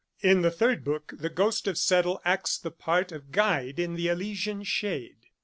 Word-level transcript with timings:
In 0.21 0.41
the 0.41 0.49
third 0.49 0.83
book 0.83 1.13
the 1.15 1.29
ghost 1.29 1.67
of 1.67 1.77
Settle 1.77 2.19
acts 2.25 2.57
the 2.57 2.71
part 2.71 3.11
of 3.11 3.31
guide 3.31 3.77
in 3.79 3.93
the 3.93 4.07
Elysian 4.07 4.63
shade. 4.63 5.27